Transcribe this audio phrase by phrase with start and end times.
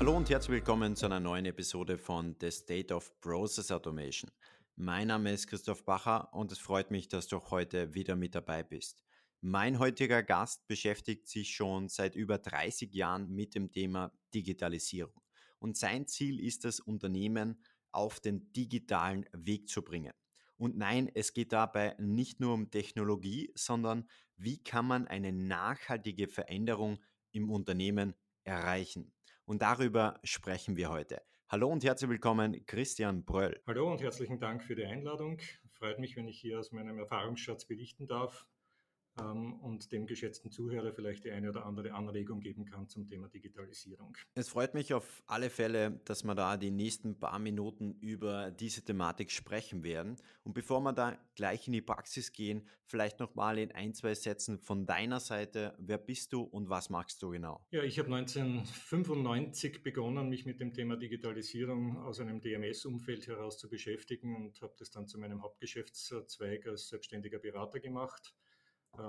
[0.00, 4.30] Hallo und herzlich willkommen zu einer neuen Episode von The State of Process Automation.
[4.74, 8.62] Mein Name ist Christoph Bacher und es freut mich, dass du heute wieder mit dabei
[8.62, 9.04] bist.
[9.42, 15.20] Mein heutiger Gast beschäftigt sich schon seit über 30 Jahren mit dem Thema Digitalisierung.
[15.58, 17.62] Und sein Ziel ist es, Unternehmen
[17.92, 20.14] auf den digitalen Weg zu bringen.
[20.56, 24.08] Und nein, es geht dabei nicht nur um Technologie, sondern
[24.38, 26.98] wie kann man eine nachhaltige Veränderung
[27.32, 28.14] im Unternehmen
[28.44, 29.12] erreichen.
[29.50, 31.22] Und darüber sprechen wir heute.
[31.48, 33.60] Hallo und herzlich willkommen, Christian Bröll.
[33.66, 35.40] Hallo und herzlichen Dank für die Einladung.
[35.72, 38.46] Freut mich, wenn ich hier aus meinem Erfahrungsschatz berichten darf
[39.20, 44.16] und dem geschätzten Zuhörer vielleicht die eine oder andere Anregung geben kann zum Thema Digitalisierung.
[44.34, 48.82] Es freut mich auf alle Fälle, dass wir da die nächsten paar Minuten über diese
[48.82, 50.16] Thematik sprechen werden.
[50.44, 54.58] Und bevor wir da gleich in die Praxis gehen, vielleicht nochmal in ein, zwei Sätzen
[54.58, 55.74] von deiner Seite.
[55.78, 57.64] Wer bist du und was machst du genau?
[57.70, 63.68] Ja, ich habe 1995 begonnen, mich mit dem Thema Digitalisierung aus einem DMS-Umfeld heraus zu
[63.68, 68.34] beschäftigen und habe das dann zu meinem Hauptgeschäftszweig als selbstständiger Berater gemacht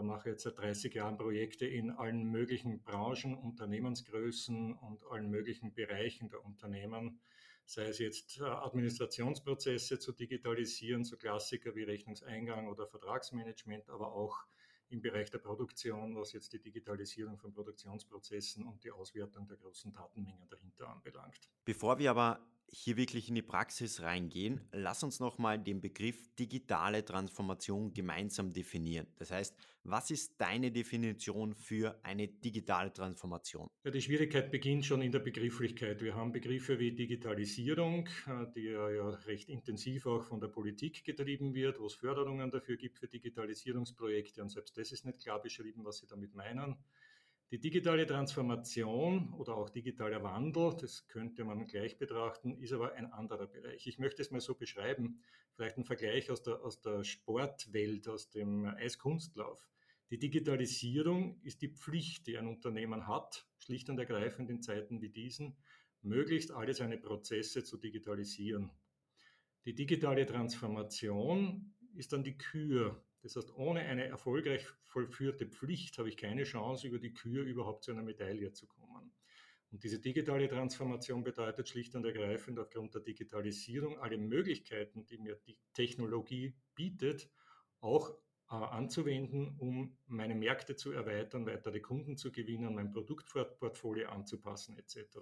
[0.03, 6.29] mache jetzt seit 30 Jahren Projekte in allen möglichen Branchen, Unternehmensgrößen und allen möglichen Bereichen
[6.29, 7.19] der Unternehmen,
[7.65, 14.45] sei es jetzt äh, Administrationsprozesse zu digitalisieren, so Klassiker wie Rechnungseingang oder Vertragsmanagement, aber auch
[14.89, 19.93] im Bereich der Produktion, was jetzt die Digitalisierung von Produktionsprozessen und die Auswertung der großen
[19.93, 21.49] Datenmengen dahinter anbelangt.
[21.63, 27.03] Bevor wir aber hier wirklich in die Praxis reingehen, lass uns nochmal den Begriff digitale
[27.03, 29.07] Transformation gemeinsam definieren.
[29.17, 33.67] Das heißt, was ist deine Definition für eine digitale Transformation?
[33.83, 36.01] Ja, die Schwierigkeit beginnt schon in der Begrifflichkeit.
[36.01, 41.03] Wir haben Begriffe wie Digitalisierung, äh, die ja, ja recht intensiv auch von der Politik
[41.03, 45.41] getrieben wird, wo es Förderungen dafür gibt für Digitalisierungsprojekte und selbst das ist nicht klar
[45.41, 46.77] beschrieben, was sie damit meinen.
[47.51, 53.11] Die digitale Transformation oder auch digitaler Wandel, das könnte man gleich betrachten, ist aber ein
[53.11, 53.87] anderer Bereich.
[53.87, 55.19] Ich möchte es mal so beschreiben,
[55.53, 59.67] vielleicht ein Vergleich aus der, aus der Sportwelt, aus dem Eiskunstlauf.
[60.11, 65.09] Die Digitalisierung ist die Pflicht, die ein Unternehmen hat, schlicht und ergreifend in Zeiten wie
[65.09, 65.57] diesen,
[66.03, 68.71] möglichst alle seine Prozesse zu digitalisieren.
[69.65, 76.09] Die digitale Transformation ist dann die Kür, das heißt, ohne eine erfolgreich vollführte Pflicht habe
[76.09, 79.13] ich keine Chance, über die Kür überhaupt zu einer Medaille zu kommen.
[79.71, 85.35] Und diese digitale Transformation bedeutet schlicht und ergreifend aufgrund der Digitalisierung alle Möglichkeiten, die mir
[85.47, 87.29] die Technologie bietet,
[87.79, 88.09] auch
[88.49, 95.19] äh, anzuwenden, um meine Märkte zu erweitern, weitere Kunden zu gewinnen, mein Produktportfolio anzupassen etc.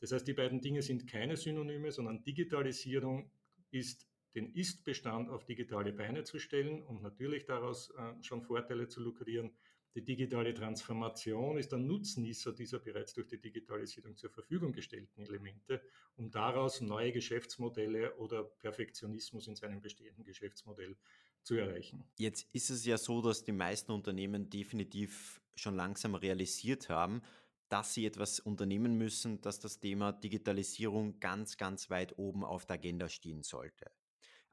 [0.00, 3.30] Das heißt, die beiden Dinge sind keine Synonyme, sondern Digitalisierung
[3.70, 9.00] ist den Ist-Bestand auf digitale Beine zu stellen und natürlich daraus äh, schon Vorteile zu
[9.00, 9.50] lukrieren.
[9.94, 15.80] Die digitale Transformation ist der Nutznießer dieser bereits durch die Digitalisierung zur Verfügung gestellten Elemente,
[16.16, 20.98] um daraus neue Geschäftsmodelle oder Perfektionismus in seinem bestehenden Geschäftsmodell
[21.42, 22.04] zu erreichen.
[22.18, 27.22] Jetzt ist es ja so, dass die meisten Unternehmen definitiv schon langsam realisiert haben,
[27.70, 32.74] dass sie etwas unternehmen müssen, dass das Thema Digitalisierung ganz, ganz weit oben auf der
[32.74, 33.86] Agenda stehen sollte.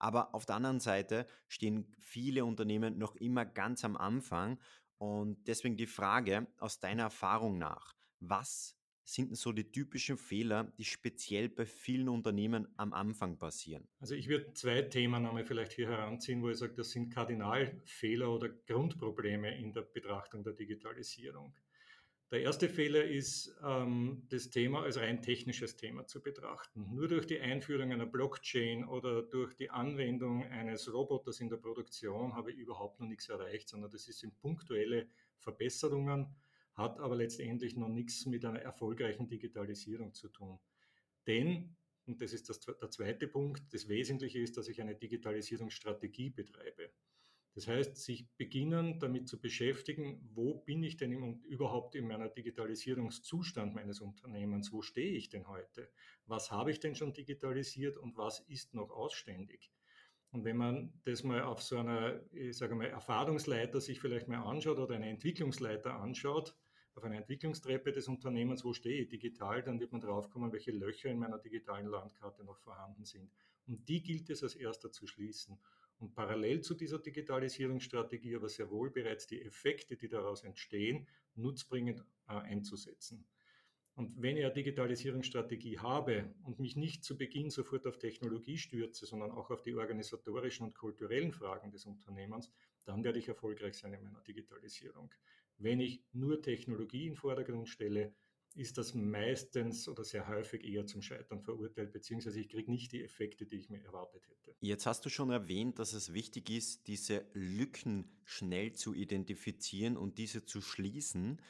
[0.03, 4.59] Aber auf der anderen Seite stehen viele Unternehmen noch immer ganz am Anfang.
[4.97, 8.75] Und deswegen die Frage aus deiner Erfahrung nach, was
[9.05, 13.87] sind so die typischen Fehler, die speziell bei vielen Unternehmen am Anfang passieren?
[14.01, 18.29] Also ich würde zwei Themen einmal vielleicht hier heranziehen, wo ich sage, das sind Kardinalfehler
[18.29, 21.55] oder Grundprobleme in der Betrachtung der Digitalisierung.
[22.33, 26.87] Der erste Fehler ist, ähm, das Thema als rein technisches Thema zu betrachten.
[26.91, 32.33] Nur durch die Einführung einer Blockchain oder durch die Anwendung eines Roboters in der Produktion
[32.33, 35.07] habe ich überhaupt noch nichts erreicht, sondern das sind punktuelle
[35.37, 36.35] Verbesserungen,
[36.73, 40.57] hat aber letztendlich noch nichts mit einer erfolgreichen Digitalisierung zu tun.
[41.27, 41.75] Denn,
[42.07, 46.89] und das ist das, der zweite Punkt, das Wesentliche ist, dass ich eine Digitalisierungsstrategie betreibe.
[47.55, 52.27] Das heißt, sich beginnen damit zu beschäftigen, wo bin ich denn im, überhaupt in meiner
[52.27, 54.71] Digitalisierungszustand meines Unternehmens?
[54.71, 55.89] Wo stehe ich denn heute?
[56.25, 59.71] Was habe ich denn schon digitalisiert und was ist noch ausständig?
[60.31, 64.41] Und wenn man das mal auf so einer, ich sage mal, Erfahrungsleiter sich vielleicht mal
[64.41, 66.55] anschaut oder eine Entwicklungsleiter anschaut,
[66.95, 71.09] auf einer Entwicklungstreppe des Unternehmens, wo stehe ich digital, dann wird man draufkommen, welche Löcher
[71.09, 73.31] in meiner digitalen Landkarte noch vorhanden sind.
[73.67, 75.59] Und die gilt es als erster zu schließen
[76.03, 82.03] und parallel zu dieser Digitalisierungsstrategie aber sehr wohl bereits die Effekte, die daraus entstehen, nutzbringend
[82.27, 83.25] äh, einzusetzen.
[83.95, 89.05] Und wenn ich eine Digitalisierungsstrategie habe und mich nicht zu Beginn sofort auf Technologie stürze,
[89.05, 92.51] sondern auch auf die organisatorischen und kulturellen Fragen des Unternehmens,
[92.83, 95.13] dann werde ich erfolgreich sein in meiner Digitalisierung.
[95.57, 98.13] Wenn ich nur Technologie in den Vordergrund stelle,
[98.55, 103.03] ist das meistens oder sehr häufig eher zum Scheitern verurteilt, beziehungsweise ich kriege nicht die
[103.03, 104.55] Effekte, die ich mir erwartet hätte.
[104.59, 110.17] Jetzt hast du schon erwähnt, dass es wichtig ist, diese Lücken schnell zu identifizieren und
[110.17, 111.41] diese zu schließen.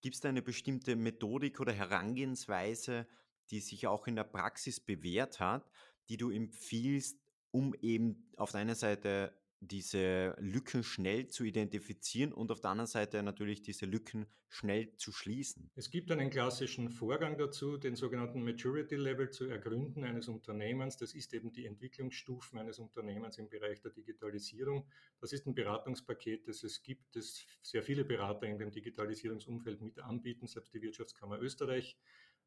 [0.00, 3.06] Gibt es da eine bestimmte Methodik oder Herangehensweise,
[3.50, 5.68] die sich auch in der Praxis bewährt hat,
[6.08, 7.18] die du empfiehlst,
[7.50, 12.88] um eben auf der einen Seite diese Lücken schnell zu identifizieren und auf der anderen
[12.88, 15.70] Seite natürlich diese Lücken schnell zu schließen.
[15.76, 20.96] Es gibt einen klassischen Vorgang dazu, den sogenannten Maturity Level zu ergründen eines Unternehmens.
[20.96, 24.86] Das ist eben die Entwicklungsstufen eines Unternehmens im Bereich der Digitalisierung.
[25.20, 30.00] Das ist ein Beratungspaket, das es gibt, das sehr viele Berater in dem Digitalisierungsumfeld mit
[30.00, 31.96] anbieten, selbst die Wirtschaftskammer Österreich.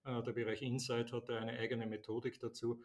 [0.04, 2.84] Äh, der Bereich Insight hat da eine eigene Methodik dazu.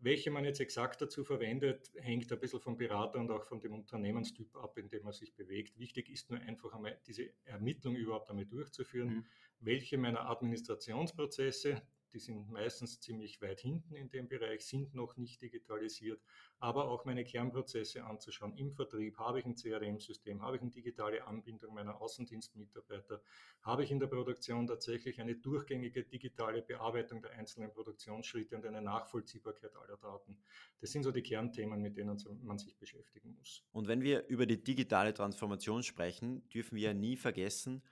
[0.00, 3.72] Welche man jetzt exakt dazu verwendet, hängt ein bisschen vom Berater und auch von dem
[3.72, 5.78] Unternehmenstyp ab, in dem man sich bewegt.
[5.78, 9.08] Wichtig ist nur einfach einmal diese Ermittlung überhaupt einmal durchzuführen.
[9.08, 9.26] Mhm.
[9.60, 15.42] Welche meiner Administrationsprozesse, die sind meistens ziemlich weit hinten in dem Bereich, sind noch nicht
[15.42, 16.20] digitalisiert,
[16.58, 18.56] aber auch meine Kernprozesse anzuschauen.
[18.56, 23.22] Im Vertrieb habe ich ein CRM-System, habe ich eine digitale Anbindung meiner Außendienstmitarbeiter,
[23.62, 28.80] habe ich in der Produktion tatsächlich eine durchgängige digitale Bearbeitung der einzelnen Produktionsschritte und eine
[28.80, 30.38] Nachvollziehbarkeit aller Daten.
[30.80, 33.64] Das sind so die Kernthemen, mit denen man sich beschäftigen muss.
[33.72, 37.82] Und wenn wir über die digitale Transformation sprechen, dürfen wir nie vergessen,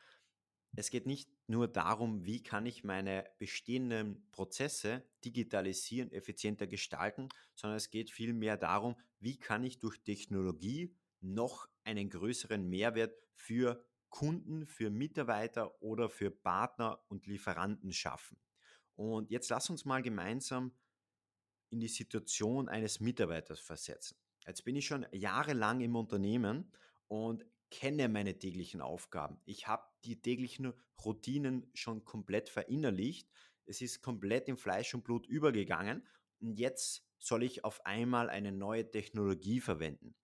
[0.77, 7.77] es geht nicht nur darum, wie kann ich meine bestehenden Prozesse digitalisieren, effizienter gestalten, sondern
[7.77, 14.67] es geht vielmehr darum, wie kann ich durch Technologie noch einen größeren Mehrwert für Kunden,
[14.67, 18.39] für Mitarbeiter oder für Partner und Lieferanten schaffen.
[18.95, 20.73] Und jetzt lass uns mal gemeinsam
[21.71, 24.17] in die Situation eines Mitarbeiters versetzen.
[24.47, 26.71] Jetzt bin ich schon jahrelang im Unternehmen
[27.09, 29.41] und kenne meine täglichen Aufgaben.
[29.47, 30.73] Ich habe die täglichen
[31.05, 33.29] Routinen schon komplett verinnerlicht.
[33.67, 36.07] Es ist komplett in Fleisch und Blut übergegangen
[36.41, 40.15] und jetzt soll ich auf einmal eine neue Technologie verwenden.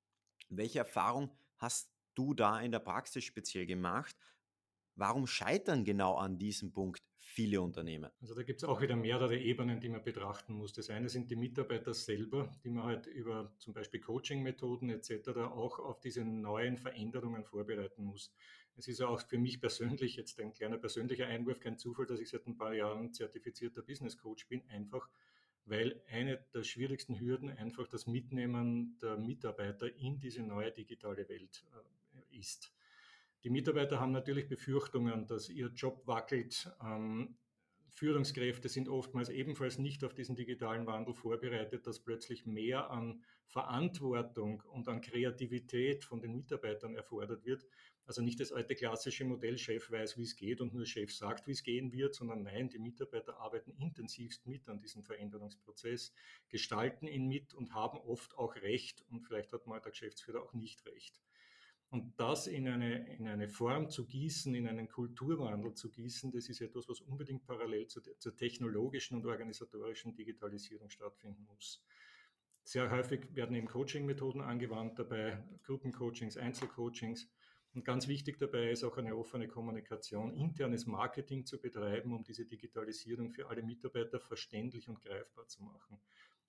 [0.51, 4.17] Welche Erfahrung hast du da in der Praxis speziell gemacht?
[4.97, 8.11] Warum scheitern genau an diesem Punkt viele Unternehmen?
[8.21, 10.73] Also da gibt es auch wieder mehrere Ebenen, die man betrachten muss.
[10.73, 15.29] Das eine sind die Mitarbeiter selber, die man halt über zum Beispiel Coaching-Methoden etc.
[15.39, 18.35] auch auf diese neuen Veränderungen vorbereiten muss.
[18.77, 22.29] Es ist auch für mich persönlich jetzt ein kleiner persönlicher Einwurf, kein Zufall, dass ich
[22.31, 25.09] seit ein paar Jahren zertifizierter Business Coach bin, einfach
[25.67, 31.65] weil eine der schwierigsten Hürden einfach das Mitnehmen der Mitarbeiter in diese neue digitale Welt
[31.73, 32.73] äh, ist.
[33.45, 36.71] Die Mitarbeiter haben natürlich Befürchtungen, dass ihr Job wackelt.
[36.83, 37.37] Ähm,
[37.93, 44.63] Führungskräfte sind oftmals ebenfalls nicht auf diesen digitalen Wandel vorbereitet, dass plötzlich mehr an Verantwortung
[44.73, 47.67] und an Kreativität von den Mitarbeitern erfordert wird.
[48.11, 51.47] Also nicht das alte klassische Modell, Chef weiß, wie es geht und nur Chef sagt,
[51.47, 56.13] wie es gehen wird, sondern nein, die Mitarbeiter arbeiten intensivst mit an diesem Veränderungsprozess,
[56.49, 60.55] gestalten ihn mit und haben oft auch Recht und vielleicht hat mal der Geschäftsführer auch
[60.55, 61.21] nicht Recht.
[61.91, 66.49] Und das in eine, in eine Form zu gießen, in einen Kulturwandel zu gießen, das
[66.49, 71.81] ist etwas, was unbedingt parallel zu, zur technologischen und organisatorischen Digitalisierung stattfinden muss.
[72.65, 77.29] Sehr häufig werden eben Coaching-Methoden angewandt, dabei Gruppencoachings, Einzelcoachings.
[77.73, 82.45] Und ganz wichtig dabei ist auch eine offene Kommunikation, internes Marketing zu betreiben, um diese
[82.45, 86.01] Digitalisierung für alle Mitarbeiter verständlich und greifbar zu machen.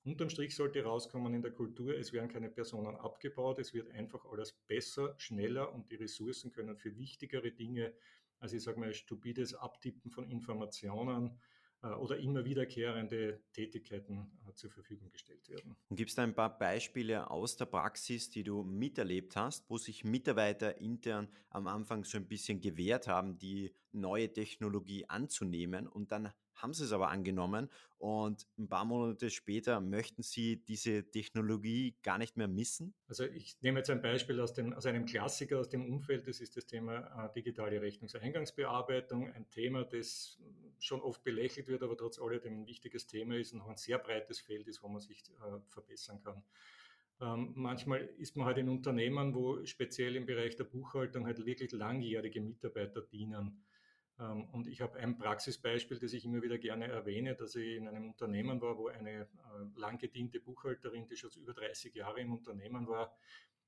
[0.03, 4.25] Unterm Strich sollte rauskommen in der Kultur, es werden keine Personen abgebaut, es wird einfach
[4.25, 7.93] alles besser, schneller und die Ressourcen können für wichtigere Dinge,
[8.39, 11.39] als ich sage mal, stupides Abtippen von Informationen
[11.87, 15.75] oder immer wiederkehrende Tätigkeiten äh, zur Verfügung gestellt werden.
[15.89, 19.77] Und gibt es da ein paar Beispiele aus der Praxis, die du miterlebt hast, wo
[19.77, 26.11] sich Mitarbeiter intern am Anfang so ein bisschen gewehrt haben, die neue Technologie anzunehmen und
[26.11, 31.95] dann haben sie es aber angenommen und ein paar Monate später möchten sie diese Technologie
[32.03, 32.93] gar nicht mehr missen?
[33.07, 36.39] Also ich nehme jetzt ein Beispiel aus, dem, aus einem Klassiker aus dem Umfeld, das
[36.39, 40.39] ist das Thema äh, digitale Rechnungseingangsbearbeitung, ein Thema, das
[40.83, 43.99] schon oft belächelt wird, aber trotz alledem ein wichtiges Thema ist und noch ein sehr
[43.99, 46.43] breites Feld ist, wo man sich äh, verbessern kann.
[47.21, 51.71] Ähm, manchmal ist man halt in Unternehmen, wo speziell im Bereich der Buchhaltung halt wirklich
[51.71, 53.63] langjährige Mitarbeiter dienen.
[54.19, 57.87] Ähm, und ich habe ein Praxisbeispiel, das ich immer wieder gerne erwähne, dass ich in
[57.87, 59.27] einem Unternehmen war, wo eine äh,
[59.79, 63.15] lang gediente Buchhalterin, die schon über 30 Jahre im Unternehmen war,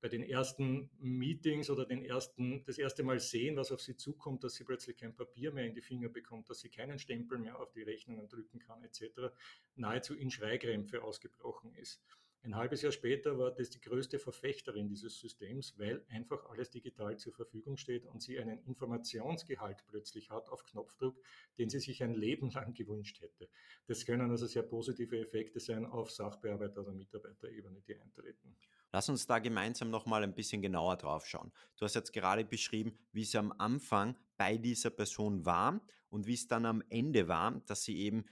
[0.04, 4.44] bei den ersten Meetings oder den ersten, das erste Mal sehen, was auf sie zukommt,
[4.44, 7.58] dass sie plötzlich kein Papier mehr in die Finger bekommt, dass sie keinen Stempel mehr
[7.58, 9.32] auf die Rechnungen drücken kann, etc.,
[9.76, 12.04] nahezu in Schreikrämpfe ausgebrochen ist.
[12.42, 17.18] Ein halbes Jahr später war das die größte Verfechterin dieses Systems, weil einfach alles digital
[17.18, 21.16] zur Verfügung steht und sie einen Informationsgehalt plötzlich hat auf Knopfdruck,
[21.58, 23.48] den sie sich ein Leben lang gewünscht hätte.
[23.88, 28.58] Das können also sehr positive Effekte sein auf Sachbearbeiter- oder Mitarbeiterebene, die eintreten.
[28.94, 31.52] Lass uns da gemeinsam nochmal ein bisschen genauer drauf schauen.
[31.78, 36.36] Du hast jetzt gerade beschrieben, wie es am Anfang bei dieser Person war und wie
[36.36, 38.24] es dann am Ende war, dass sie eben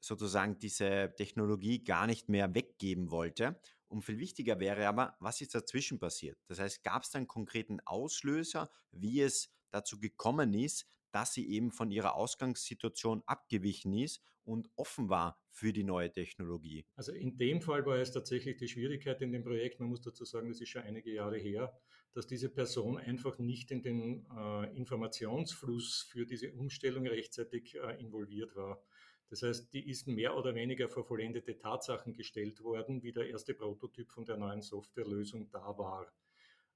[0.00, 3.60] sozusagen diese Technologie gar nicht mehr weggeben wollte.
[3.86, 6.36] Und viel wichtiger wäre aber, was ist dazwischen passiert?
[6.48, 11.48] Das heißt, gab es da einen konkreten Auslöser, wie es dazu gekommen ist, dass sie
[11.48, 16.84] eben von ihrer Ausgangssituation abgewichen ist und offen war für die neue Technologie.
[16.96, 20.24] Also in dem Fall war es tatsächlich die Schwierigkeit in dem Projekt, man muss dazu
[20.24, 21.78] sagen, das ist schon einige Jahre her,
[22.14, 28.54] dass diese Person einfach nicht in den äh, Informationsfluss für diese Umstellung rechtzeitig äh, involviert
[28.56, 28.82] war.
[29.28, 33.54] Das heißt, die ist mehr oder weniger vor vollendete Tatsachen gestellt worden, wie der erste
[33.54, 36.12] Prototyp von der neuen Softwarelösung da war.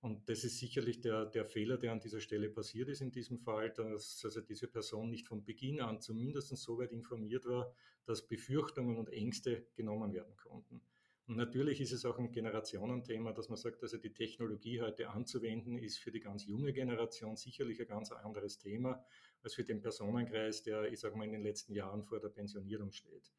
[0.07, 3.41] Und das ist sicherlich der, der Fehler, der an dieser Stelle passiert ist in diesem
[3.41, 8.29] Fall, dass also diese Person nicht von Beginn an zumindest so weit informiert war, dass
[8.29, 10.81] Befürchtungen und Ängste genommen werden konnten.
[11.27, 15.77] Und natürlich ist es auch ein Generationenthema, dass man sagt, also die Technologie heute anzuwenden,
[15.77, 19.05] ist für die ganz junge Generation sicherlich ein ganz anderes Thema
[19.43, 22.93] als für den Personenkreis, der, ich sage mal, in den letzten Jahren vor der Pensionierung
[22.93, 23.33] steht.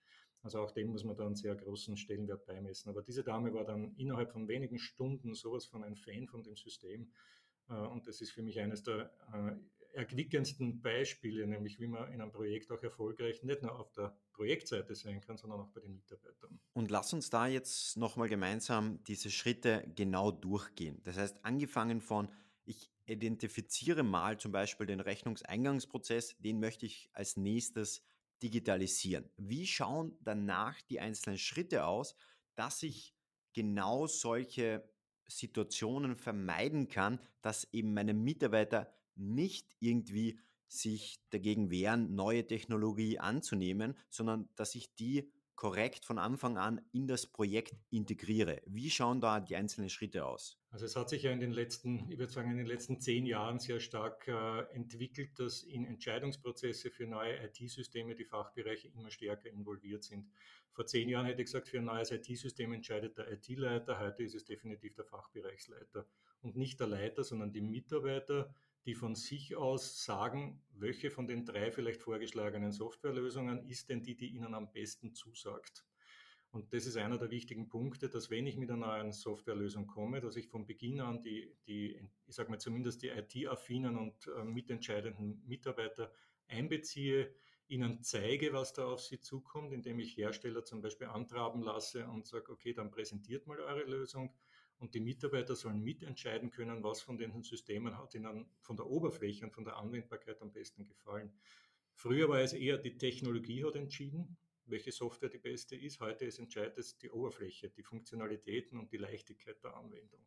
[0.47, 2.89] Also auch dem muss man da einen sehr großen Stellenwert beimessen.
[2.89, 6.55] Aber diese Dame war dann innerhalb von wenigen Stunden sowas von ein Fan von dem
[6.55, 7.11] System.
[7.67, 12.21] Äh, und das ist für mich eines der äh, erquickendsten Beispiele, nämlich wie man in
[12.21, 15.97] einem Projekt auch erfolgreich nicht nur auf der Projektseite sein kann, sondern auch bei den
[15.97, 16.61] Mitarbeitern.
[16.71, 21.01] Und lass uns da jetzt nochmal gemeinsam diese Schritte genau durchgehen.
[21.03, 22.29] Das heißt, angefangen von,
[22.63, 28.01] ich identifiziere mal zum Beispiel den Rechnungseingangsprozess, den möchte ich als nächstes
[28.41, 29.29] digitalisieren.
[29.37, 32.15] Wie schauen danach die einzelnen Schritte aus,
[32.55, 33.13] dass ich
[33.53, 34.87] genau solche
[35.27, 43.97] Situationen vermeiden kann, dass eben meine Mitarbeiter nicht irgendwie sich dagegen wehren, neue Technologie anzunehmen,
[44.09, 48.61] sondern dass ich die korrekt von Anfang an in das Projekt integriere.
[48.67, 50.59] Wie schauen da die einzelnen Schritte aus?
[50.77, 53.25] Also es hat sich ja in den letzten, ich würde sagen, in den letzten zehn
[53.25, 59.49] Jahren sehr stark äh, entwickelt, dass in Entscheidungsprozesse für neue IT-Systeme die Fachbereiche immer stärker
[59.49, 60.29] involviert sind.
[60.69, 64.35] Vor zehn Jahren hätte ich gesagt, für ein neues IT-System entscheidet der IT-Leiter, heute ist
[64.35, 66.05] es definitiv der Fachbereichsleiter.
[66.41, 68.53] Und nicht der Leiter, sondern die Mitarbeiter,
[68.85, 74.15] die von sich aus sagen, welche von den drei vielleicht vorgeschlagenen Softwarelösungen ist denn die,
[74.15, 75.87] die ihnen am besten zusagt.
[76.51, 80.21] Und das ist einer der wichtigen Punkte, dass wenn ich mit einer neuen Softwarelösung komme,
[80.21, 84.43] dass ich von Beginn an die, die ich sage mal zumindest die IT-affinen und äh,
[84.43, 86.11] mitentscheidenden Mitarbeiter
[86.47, 87.33] einbeziehe,
[87.67, 92.25] ihnen zeige, was da auf sie zukommt, indem ich Hersteller zum Beispiel antraben lasse und
[92.25, 94.33] sage, okay, dann präsentiert mal eure Lösung
[94.79, 99.45] und die Mitarbeiter sollen mitentscheiden können, was von den Systemen hat ihnen von der Oberfläche
[99.45, 101.33] und von der Anwendbarkeit am besten gefallen.
[101.93, 104.37] Früher war es eher die Technologie hat entschieden,
[104.69, 105.99] welche Software die beste ist.
[105.99, 110.25] Heute ist entscheidend die Oberfläche, die Funktionalitäten und die Leichtigkeit der Anwendung.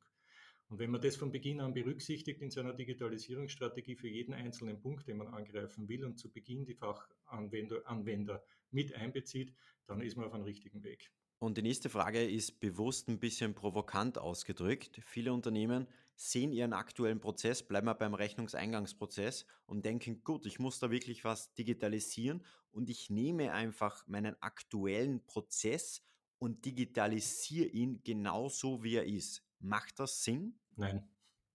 [0.68, 5.08] Und wenn man das von Beginn an berücksichtigt in seiner Digitalisierungsstrategie für jeden einzelnen Punkt,
[5.08, 9.52] den man angreifen will und zu Beginn die Fachanwender Anwender mit einbezieht,
[9.86, 11.10] dann ist man auf einem richtigen Weg.
[11.40, 15.00] Und die nächste Frage ist bewusst ein bisschen provokant ausgedrückt.
[15.02, 15.88] Viele Unternehmen
[16.20, 21.24] sehen ihren aktuellen Prozess, bleiben wir beim Rechnungseingangsprozess und denken, gut, ich muss da wirklich
[21.24, 26.02] was digitalisieren und ich nehme einfach meinen aktuellen Prozess
[26.38, 29.42] und digitalisiere ihn genauso, wie er ist.
[29.60, 30.58] Macht das Sinn?
[30.76, 31.08] Nein.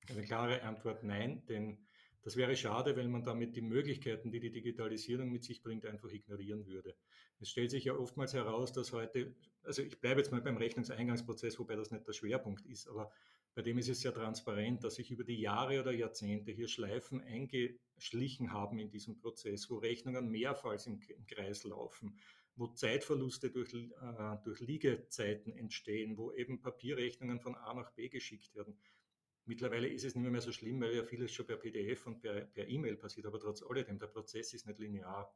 [0.09, 1.77] Eine klare Antwort nein, denn
[2.23, 6.09] das wäre schade, wenn man damit die Möglichkeiten, die die Digitalisierung mit sich bringt, einfach
[6.09, 6.95] ignorieren würde.
[7.39, 11.59] Es stellt sich ja oftmals heraus, dass heute, also ich bleibe jetzt mal beim Rechnungseingangsprozess,
[11.59, 13.11] wobei das nicht der Schwerpunkt ist, aber
[13.55, 17.21] bei dem ist es sehr transparent, dass sich über die Jahre oder Jahrzehnte hier Schleifen
[17.21, 22.19] eingeschlichen haben in diesem Prozess, wo Rechnungen mehrfach im, im Kreis laufen,
[22.57, 28.53] wo Zeitverluste durch, äh, durch Liegezeiten entstehen, wo eben Papierrechnungen von A nach B geschickt
[28.55, 28.77] werden.
[29.45, 32.41] Mittlerweile ist es nicht mehr so schlimm, weil ja vieles schon per PDF und per,
[32.41, 35.33] per E-Mail passiert, aber trotz alledem, der Prozess ist nicht linear.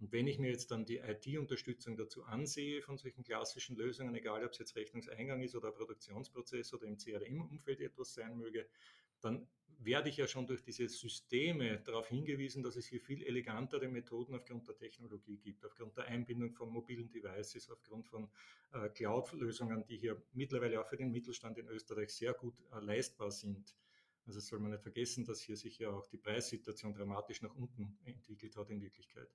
[0.00, 4.44] Und wenn ich mir jetzt dann die IT-Unterstützung dazu ansehe von solchen klassischen Lösungen, egal
[4.44, 8.66] ob es jetzt Rechnungseingang ist oder Produktionsprozess oder im CRM-Umfeld etwas sein möge,
[9.20, 9.46] dann
[9.78, 14.34] werde ich ja schon durch diese Systeme darauf hingewiesen, dass es hier viel elegantere Methoden
[14.34, 18.28] aufgrund der Technologie gibt, aufgrund der Einbindung von mobilen Devices, aufgrund von
[18.72, 23.30] äh, Cloud-Lösungen, die hier mittlerweile auch für den Mittelstand in Österreich sehr gut äh, leistbar
[23.30, 23.74] sind.
[24.26, 27.98] Also soll man nicht vergessen, dass hier sich ja auch die Preissituation dramatisch nach unten
[28.04, 29.28] entwickelt hat in Wirklichkeit.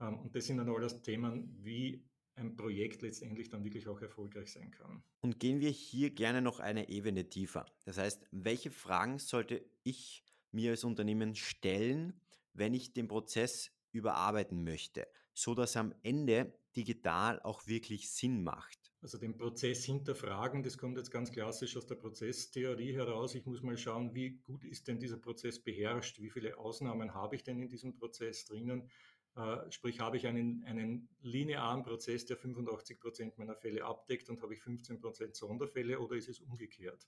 [0.00, 2.04] Ähm, und das sind dann alles Themen, wie
[2.38, 5.02] ein Projekt letztendlich dann wirklich auch erfolgreich sein kann.
[5.20, 7.66] Und gehen wir hier gerne noch eine Ebene tiefer.
[7.84, 12.20] Das heißt, welche Fragen sollte ich mir als Unternehmen stellen,
[12.52, 18.78] wenn ich den Prozess überarbeiten möchte, so dass am Ende digital auch wirklich Sinn macht?
[19.00, 23.34] Also den Prozess hinterfragen, das kommt jetzt ganz klassisch aus der Prozesstheorie heraus.
[23.36, 27.36] Ich muss mal schauen, wie gut ist denn dieser Prozess beherrscht, wie viele Ausnahmen habe
[27.36, 28.90] ich denn in diesem Prozess drinnen.
[29.38, 34.42] Äh, sprich, habe ich einen, einen linearen Prozess, der 85 Prozent meiner Fälle abdeckt und
[34.42, 37.06] habe ich 15 Prozent Sonderfälle oder ist es umgekehrt?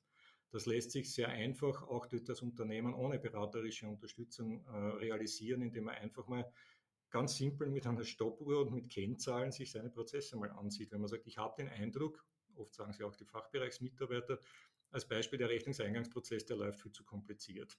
[0.52, 5.84] Das lässt sich sehr einfach auch durch das Unternehmen ohne beraterische Unterstützung äh, realisieren, indem
[5.84, 6.48] man einfach mal
[7.10, 10.92] ganz simpel mit einer Stoppuhr und mit Kennzahlen sich seine Prozesse mal ansieht.
[10.92, 14.38] Wenn man sagt, ich habe den Eindruck, oft sagen sie auch die Fachbereichsmitarbeiter,
[14.92, 17.76] als Beispiel der Rechnungseingangsprozess, der läuft viel zu kompliziert.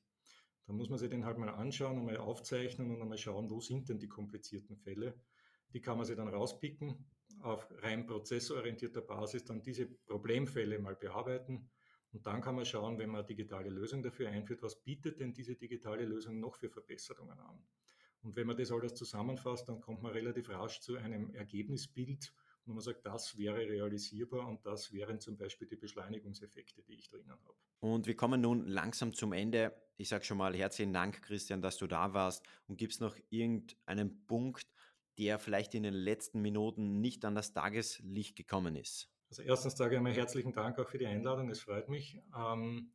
[0.65, 3.89] Dann muss man sich den halt mal anschauen, einmal aufzeichnen und einmal schauen, wo sind
[3.89, 5.19] denn die komplizierten Fälle.
[5.73, 7.05] Die kann man sich dann rauspicken,
[7.41, 11.69] auf rein prozessorientierter Basis dann diese Problemfälle mal bearbeiten.
[12.13, 15.33] Und dann kann man schauen, wenn man eine digitale Lösung dafür einführt, was bietet denn
[15.33, 17.63] diese digitale Lösung noch für Verbesserungen an.
[18.21, 22.33] Und wenn man das alles zusammenfasst, dann kommt man relativ rasch zu einem Ergebnisbild,
[22.65, 27.09] wo man sagt, das wäre realisierbar und das wären zum Beispiel die Beschleunigungseffekte, die ich
[27.09, 27.55] drinnen habe.
[27.79, 29.73] Und wir kommen nun langsam zum Ende.
[29.97, 32.45] Ich sage schon mal herzlichen Dank, Christian, dass du da warst.
[32.67, 34.63] Und gibt es noch irgendeinen Punkt,
[35.17, 39.09] der vielleicht in den letzten Minuten nicht an das Tageslicht gekommen ist?
[39.29, 42.21] Also erstens sage ich einmal herzlichen Dank auch für die Einladung, es freut mich.
[42.37, 42.91] Ähm,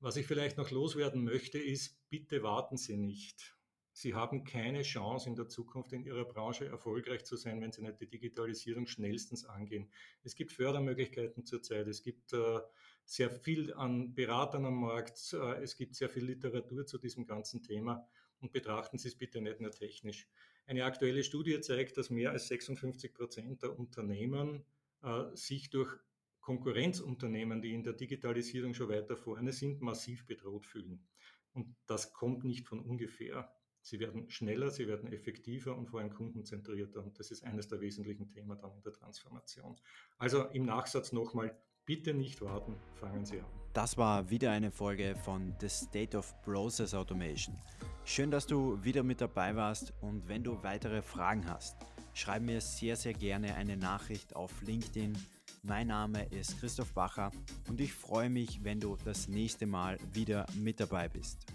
[0.00, 3.57] was ich vielleicht noch loswerden möchte, ist, bitte warten Sie nicht.
[3.98, 7.82] Sie haben keine Chance in der Zukunft in Ihrer Branche erfolgreich zu sein, wenn Sie
[7.82, 9.90] nicht die Digitalisierung schnellstens angehen.
[10.22, 12.60] Es gibt Fördermöglichkeiten zurzeit, es gibt äh,
[13.04, 17.60] sehr viel an Beratern am Markt, äh, es gibt sehr viel Literatur zu diesem ganzen
[17.60, 18.06] Thema
[18.38, 20.28] und betrachten Sie es bitte nicht nur technisch.
[20.66, 24.64] Eine aktuelle Studie zeigt, dass mehr als 56 Prozent der Unternehmen
[25.02, 25.92] äh, sich durch
[26.40, 31.04] Konkurrenzunternehmen, die in der Digitalisierung schon weiter vorne sind, massiv bedroht fühlen.
[31.52, 33.52] Und das kommt nicht von ungefähr.
[33.88, 37.02] Sie werden schneller, sie werden effektiver und vor allem kundenzentrierter.
[37.02, 39.76] Und das ist eines der wesentlichen Themen dann in der Transformation.
[40.18, 43.46] Also im Nachsatz nochmal, bitte nicht warten, fangen Sie an.
[43.72, 47.56] Das war wieder eine Folge von The State of Process Automation.
[48.04, 51.78] Schön, dass du wieder mit dabei warst und wenn du weitere Fragen hast,
[52.12, 55.16] schreib mir sehr, sehr gerne eine Nachricht auf LinkedIn.
[55.62, 57.30] Mein Name ist Christoph Bacher
[57.70, 61.46] und ich freue mich, wenn du das nächste Mal wieder mit dabei bist.